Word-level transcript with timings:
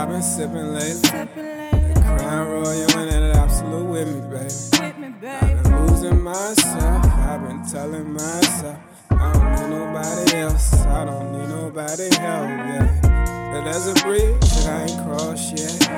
I've 0.00 0.08
been 0.08 0.22
sipping 0.22 0.72
lately. 0.72 1.10
Crown 1.10 2.48
Royal 2.48 2.90
and 2.96 3.10
that 3.10 3.36
Absolut 3.36 3.86
with 3.86 4.08
me, 4.08 4.20
baby. 4.30 4.48
I've 4.82 5.62
been 5.62 5.86
losing 5.86 6.22
myself. 6.22 7.04
I've 7.04 7.42
been 7.46 7.62
telling 7.66 8.10
myself. 8.10 8.78
I 9.10 9.32
don't 9.34 9.52
need 9.52 9.76
nobody 9.76 10.36
else. 10.38 10.72
I 10.86 11.04
don't 11.04 11.32
need 11.32 11.48
nobody 11.50 12.08
help, 12.16 12.48
yeah. 12.48 13.52
But 13.52 13.64
there's 13.64 13.88
a 13.88 13.94
bridge 14.02 14.40
that 14.40 14.68
I 14.68 14.82
ain't 14.84 15.06
crossed 15.06 15.58
yet. 15.58 15.90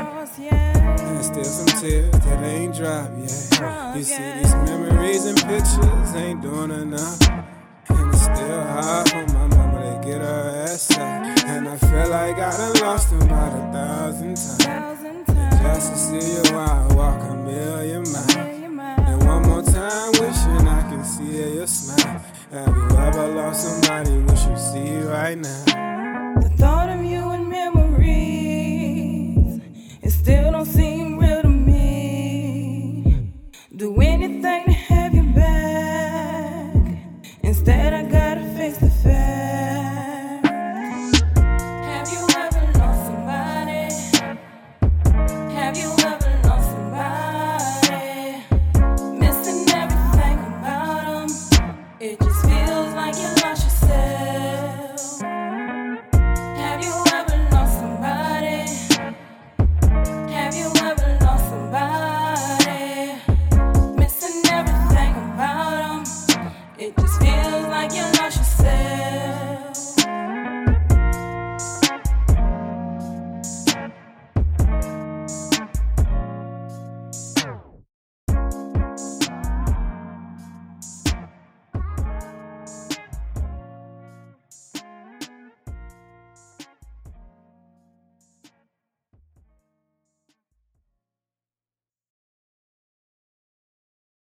And 0.42 1.25
still 1.25 1.45
some 1.45 1.80
tears 1.80 2.11
that 2.11 2.42
ain't 2.42 2.75
dropped 2.75 3.16
yet. 3.19 3.97
You 3.97 4.03
see, 4.03 4.33
these 4.33 4.55
memories 4.66 5.27
and 5.27 5.39
pictures 5.39 6.14
ain't 6.16 6.42
doing 6.42 6.72
enough. 6.72 7.20
And 7.89 8.12
it's 8.12 8.22
still 8.22 8.62
hard 8.64 9.09
for 9.11 9.27
my 9.33 9.52
like 12.12 12.36
I 12.36 12.50
done 12.58 12.74
lost 12.82 13.10
about 13.14 13.52
a 13.58 13.72
thousand 13.72 14.36
times. 14.36 15.62
Just 15.62 15.92
to 15.92 15.96
see 15.96 16.50
you 16.50 16.58
out 16.58 16.92
walk 16.92 17.22
a 17.22 17.34
million 17.34 18.02
miles. 18.02 18.36
And 19.08 19.27
one 19.27 19.42
more 19.48 19.62
time, 19.62 20.12
wishing 20.20 20.69
I 20.69 20.82
can 20.91 21.04
see 21.04 21.56
your 21.56 21.66
smile. 21.66 22.22
Have 22.50 22.77
you 22.77 22.98
ever 22.98 23.28
lost 23.28 23.64
somebody? 23.66 24.19
Wish 24.19 24.44
you 24.44 24.58
see 24.58 24.98
right 25.08 25.38
now. 25.38 26.02